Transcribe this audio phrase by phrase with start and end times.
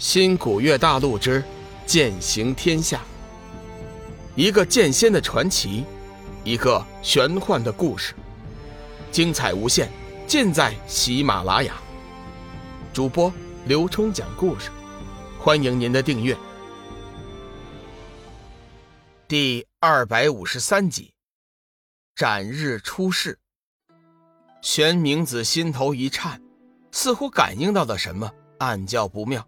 [0.00, 1.44] 新古月大陆之
[1.84, 3.02] 剑行天下，
[4.34, 5.84] 一个剑仙的传奇，
[6.42, 8.14] 一个玄幻的故事，
[9.12, 9.90] 精彩无限，
[10.26, 11.74] 尽在喜马拉雅。
[12.94, 13.30] 主播
[13.66, 14.70] 刘冲讲故事，
[15.38, 16.34] 欢迎您的订阅。
[19.28, 21.12] 第二百五十三集，
[22.16, 23.38] 斩日出世。
[24.62, 26.40] 玄冥子心头一颤，
[26.90, 29.46] 似乎感应到了什么，暗叫不妙。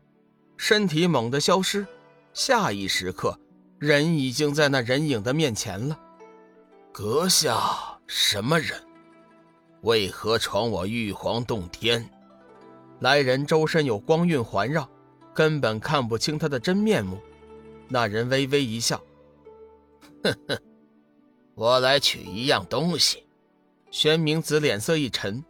[0.64, 1.84] 身体猛地消失，
[2.32, 3.36] 下一时刻，
[3.80, 5.98] 人已经在那人影的面前了。
[6.92, 8.80] 阁下什么人？
[9.80, 12.08] 为何闯我玉皇洞天？
[13.00, 14.88] 来人周身有光晕环绕，
[15.34, 17.18] 根本看不清他的真面目。
[17.88, 19.02] 那人微微一笑
[20.22, 20.56] ：“哼哼，
[21.56, 23.24] 我来取一样东西。”
[23.90, 25.44] 玄冥子脸色一沉：“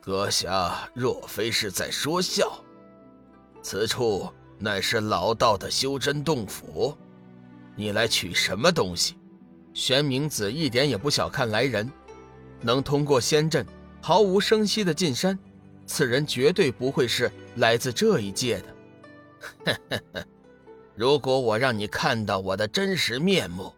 [0.00, 2.50] 阁下若非是在说笑？”
[3.62, 4.28] 此处
[4.58, 6.96] 乃是老道的修真洞府，
[7.76, 9.16] 你来取什么东西？
[9.72, 11.90] 玄冥子一点也不小看来人，
[12.60, 13.64] 能通过仙阵
[14.00, 15.38] 毫无声息的进山，
[15.86, 20.26] 此人绝对不会是来自这一界的。
[20.96, 23.72] 如果我让你看到我的真实面目，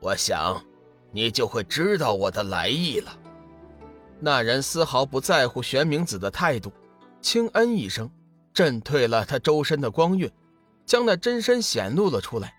[0.00, 0.62] 我想，
[1.10, 3.18] 你就会知道我的来意了。
[4.20, 6.72] 那人丝毫不在乎玄冥子的态度，
[7.20, 8.08] 轻嗯一声。
[8.52, 10.30] 震退了他周身的光晕，
[10.84, 12.54] 将那真身显露了出来。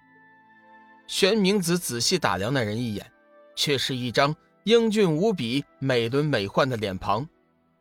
[1.08, 3.12] 玄冥子仔细打量那人一眼，
[3.56, 7.28] 却是一张英俊无比、美轮美奂的脸庞，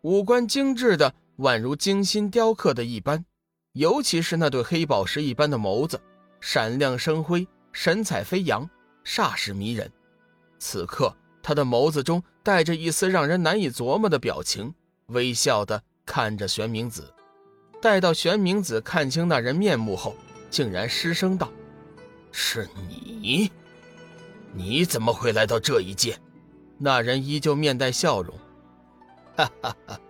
[0.03, 3.25] 五官精致的宛如精心雕刻的一般，
[3.73, 6.01] 尤其是那对黑宝石一般的眸子，
[6.41, 8.69] 闪亮生辉，神采飞扬，
[9.05, 9.91] 煞是迷人。
[10.59, 14.75] 此刻，他的眸子中带着一丝让人难以琢磨的表情，
[15.07, 17.13] 微笑的看着玄冥子。
[17.83, 20.15] 待到玄冥子看清那人面目后，
[20.49, 21.51] 竟然失声道
[22.31, 23.51] ：“是你？
[24.53, 26.17] 你怎么会来到这一界？”
[26.79, 28.39] 那人依旧面带笑容
[29.37, 30.01] ：“哈哈哈，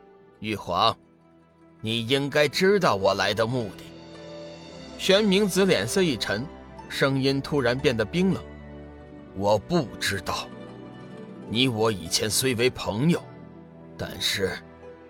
[0.41, 0.95] 玉皇，
[1.81, 3.85] 你应该知道我来的目的。”
[5.01, 6.47] 玄冥子脸色一沉，
[6.91, 8.45] 声音突然变得冰冷
[9.35, 10.47] ：“我不知道。
[11.49, 13.23] 你我以前虽为朋友，
[13.97, 14.59] 但是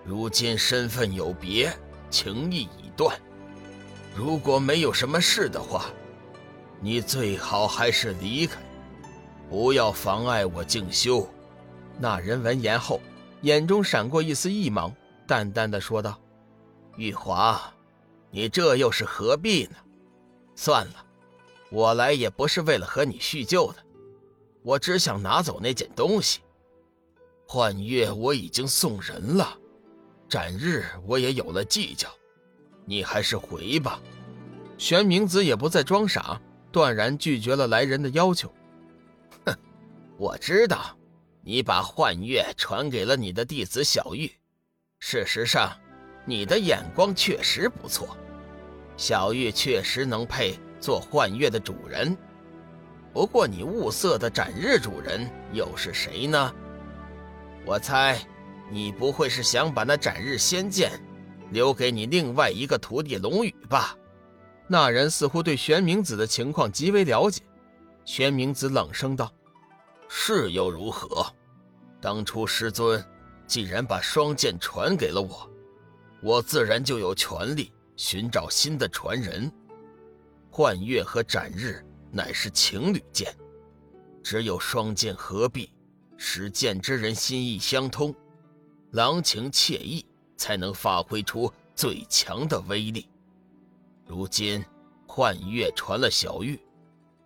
[0.05, 1.69] 如今身份有别。”
[2.13, 3.19] 情谊已断，
[4.15, 5.87] 如果没有什么事的话，
[6.79, 8.61] 你最好还是离开，
[9.49, 11.27] 不要妨碍我静修。
[11.99, 13.01] 那人闻言后，
[13.41, 14.95] 眼中闪过一丝异芒，
[15.27, 16.21] 淡淡的说道
[16.97, 17.73] ：“玉华，
[18.31, 19.77] 你这又是何必呢？
[20.55, 21.07] 算了，
[21.71, 23.79] 我来也不是为了和你叙旧的，
[24.63, 26.41] 我只想拿走那件东西。
[27.47, 29.59] 幻月我已经送人了。”
[30.33, 32.09] 斩日我也有了计较，
[32.87, 34.01] 你还是回吧。
[34.79, 38.51] 玄冥子也不再装傻，断然拒绝了来人的要求。
[39.45, 39.55] 哼，
[40.17, 40.97] 我知道，
[41.43, 44.33] 你把幻月传给了你的弟子小玉。
[45.01, 45.71] 事实上，
[46.25, 48.17] 你的眼光确实不错，
[48.97, 52.17] 小玉确实能配做幻月的主人。
[53.13, 56.55] 不过，你物色的斩日主人又是谁呢？
[57.67, 58.19] 我猜。
[58.73, 60.91] 你不会是想把那斩日仙剑
[61.51, 63.95] 留给你另外一个徒弟龙宇吧？
[64.67, 67.43] 那人似乎对玄冥子的情况极为了解。
[68.07, 69.31] 玄冥子冷声道
[70.09, 71.27] ：“是又如何？
[72.01, 73.05] 当初师尊
[73.47, 75.47] 既然把双剑传给了我，
[76.23, 79.53] 我自然就有权利寻找新的传人。
[80.51, 83.37] 幻月和斩日乃是情侣剑，
[84.23, 85.69] 只有双剑合璧，
[86.17, 88.15] 使剑之人心意相通。”
[88.93, 90.05] 郎情妾意，
[90.37, 93.09] 才能发挥出最强的威力。
[94.07, 94.63] 如今
[95.07, 96.61] 幻月传了小玉，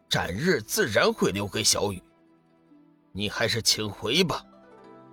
[0.08, 2.00] 斩日自然会留给小雨。
[3.10, 4.44] 你还是请回吧，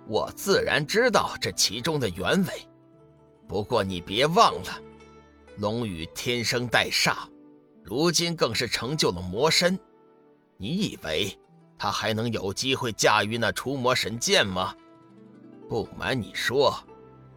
[0.06, 2.68] 我自然知道这其中的原委。
[3.48, 4.80] 不过你别忘了，
[5.56, 7.16] 龙宇天生带煞，
[7.82, 9.76] 如今更是成就了魔身。
[10.56, 11.36] 你以为
[11.76, 14.72] 他还能有机会驾驭那除魔神剑吗？
[15.68, 16.74] 不瞒你说，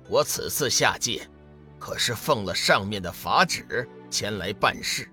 [0.09, 1.27] 我此次下界，
[1.79, 5.09] 可是奉了上面的法旨前来办事。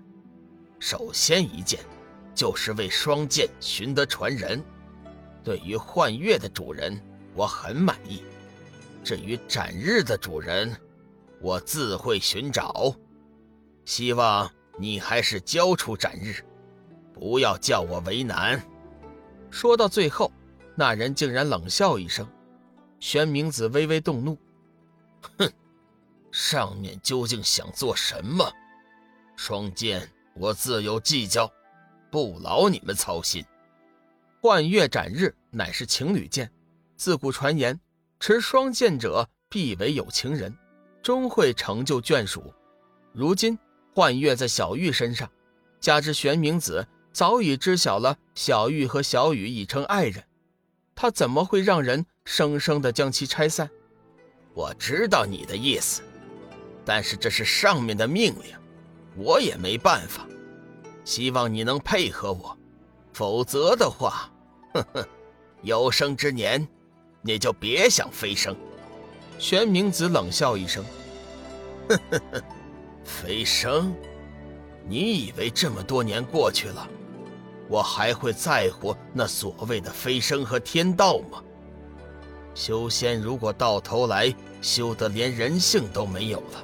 [0.79, 1.79] 首先一件，
[2.33, 4.63] 就是为双剑寻得传人。
[5.43, 7.01] 对于幻月的主人，
[7.33, 8.23] 我很满意。
[9.03, 10.75] 至于斩日的主人，
[11.39, 12.95] 我自会寻找。
[13.85, 16.43] 希望你还是交出斩日，
[17.13, 18.61] 不要叫我为难。
[19.49, 20.31] 说到最后，
[20.75, 22.27] 那人竟然冷笑一声。
[23.05, 24.35] 玄冥子微微动怒，
[25.37, 25.47] 哼，
[26.31, 28.51] 上面究竟想做什么？
[29.35, 31.47] 双剑我自有计较，
[32.09, 33.45] 不劳你们操心。
[34.41, 36.51] 幻月斩日乃是情侣剑，
[36.97, 37.79] 自古传言
[38.19, 40.57] 持双剑者必为有情人，
[41.03, 42.51] 终会成就眷属。
[43.13, 43.55] 如今
[43.93, 45.29] 幻月在小玉身上，
[45.79, 50.23] 加之玄冥子早已知晓了小玉和小雨已成爱人，
[50.95, 53.69] 他怎么会让人生生的将其拆散？
[54.53, 56.01] 我知道你的意思，
[56.85, 58.55] 但是这是上面的命令，
[59.17, 60.25] 我也没办法。
[61.03, 62.57] 希望你能配合我，
[63.13, 64.31] 否则的话，
[64.73, 65.05] 哼哼，
[65.61, 66.65] 有生之年
[67.21, 68.55] 你就别想飞升。
[69.37, 70.83] 玄冥子冷笑一声
[71.89, 72.43] ：“哼哼哼，
[73.03, 73.93] 飞升？
[74.87, 76.89] 你以为这么多年过去了，
[77.67, 81.43] 我还会在乎那所谓的飞升和天道吗？”
[82.55, 86.63] 修仙如果到头来修得连人性都没有了，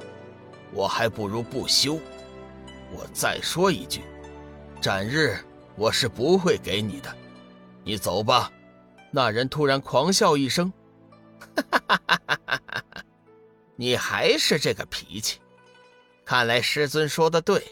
[0.72, 1.98] 我还不如不修。
[2.94, 4.02] 我再说一句，
[4.80, 5.36] 斩日
[5.76, 7.14] 我是不会给你的，
[7.84, 8.50] 你走吧。
[9.10, 10.72] 那人突然狂笑一声
[11.56, 13.04] ：“哈哈哈哈哈哈！
[13.76, 15.40] 你还是这个脾气。
[16.24, 17.62] 看来师尊说的对，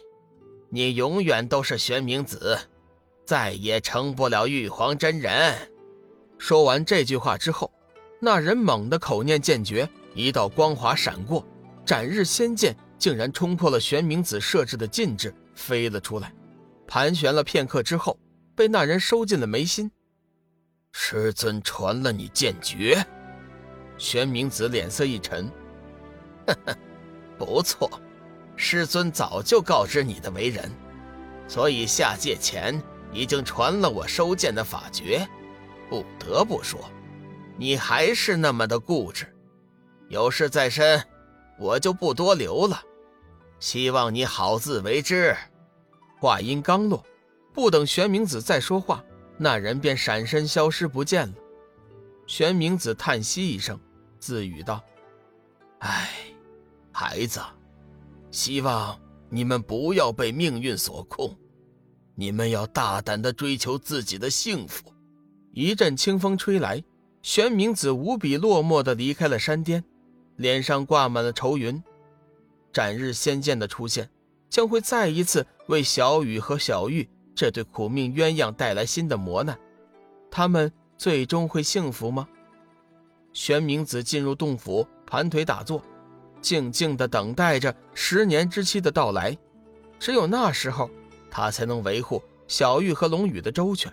[0.69, 2.59] 你永远都是玄冥子，
[3.31, 5.57] 再也成不了玉皇真人。”
[6.37, 7.73] 说完这句话之后。
[8.23, 11.47] 那人猛地口念剑诀，一道光华闪过，
[11.87, 16.35] 斩日仙剑竟然冲破了玄冥子设置的禁制，飞了出来，
[16.89, 18.19] 盘旋了片刻之后，
[18.55, 19.91] 被那人收进了眉心。
[20.93, 23.03] 师尊传了你剑诀，
[23.97, 25.49] 玄冥子脸色一沉，
[26.47, 26.77] 呵呵，
[27.39, 27.89] 不错，
[28.55, 30.71] 师尊早就告知你的为人，
[31.49, 32.83] 所以下界前
[33.13, 35.27] 已经传了我收剑的法诀。
[35.89, 36.81] 不得不说。
[37.57, 39.27] 你还是那么的固执，
[40.09, 41.05] 有事在身，
[41.59, 42.83] 我就不多留了。
[43.59, 45.37] 希望你好自为之。
[46.19, 47.05] 话音刚落，
[47.53, 49.05] 不等玄冥子再说话，
[49.37, 51.35] 那人便闪身消失不见了。
[52.27, 53.79] 玄冥子叹息一声，
[54.19, 54.83] 自语道
[55.81, 56.09] ：“唉，
[56.93, 57.41] 孩子，
[58.31, 58.99] 希望
[59.29, 61.37] 你们不要被命运所控，
[62.21, 64.93] 你们要大胆的追求自己的幸福。”
[65.55, 66.85] 一阵清风吹来。
[67.23, 69.85] 玄冥子无比落寞地离开了山巅，
[70.37, 71.83] 脸上挂满了愁云。
[72.73, 74.09] 斩日仙剑的出现，
[74.49, 79.59] 将会再一次为小雨和小玉这对苦命鸳鸯带来新的磨难。
[80.31, 82.27] 他们最终会幸福吗？
[83.35, 85.83] 玄冥子进入洞府，盘腿打坐，
[86.41, 89.37] 静静地等待着十年之期的到来。
[89.99, 90.91] 只有那时候，
[91.31, 93.93] 他才能维护小玉和龙宇的周全。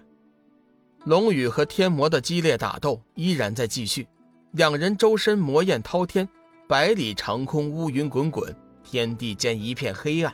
[1.05, 4.07] 龙宇和天魔的激烈打斗依然在继续，
[4.51, 6.27] 两人周身魔焰滔天，
[6.67, 8.53] 百里长空乌云滚滚，
[8.83, 10.33] 天地间一片黑暗。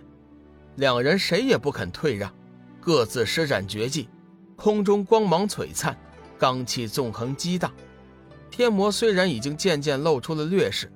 [0.78, 2.34] 两人谁也不肯退让，
[2.80, 4.10] 各自施展绝技，
[4.56, 5.96] 空中光芒璀璨，
[6.40, 7.72] 罡气纵横激荡。
[8.50, 10.92] 天魔虽然已经渐渐露出了劣势，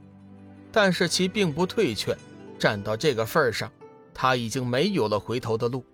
[0.71, 2.17] 但是其并不退却，
[2.57, 3.71] 站到这个份上，
[4.13, 5.85] 他已经没有了回头的路。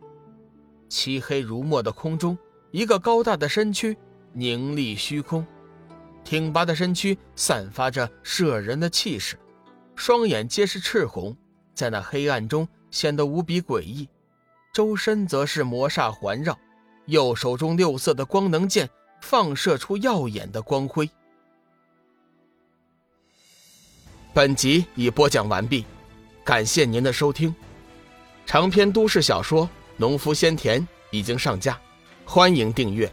[0.94, 2.38] 漆黑如墨的空中。
[2.70, 3.98] 一个高大的身躯
[4.32, 5.44] 凝立虚空，
[6.24, 9.36] 挺拔的身躯散发着摄人的气势，
[9.96, 11.36] 双眼皆是赤红，
[11.74, 14.08] 在那黑暗中显得无比诡异。
[14.72, 16.56] 周身则是魔煞环绕，
[17.08, 18.88] 右手中六色的光能剑
[19.20, 21.10] 放射出耀眼的光辉。
[24.32, 25.86] 本集已播讲完毕，
[26.44, 27.54] 感谢您的收听。
[28.46, 29.66] 长篇都市小说
[29.98, 30.82] 《农夫先田》
[31.12, 31.80] 已经上架。
[32.26, 33.12] 欢迎订阅。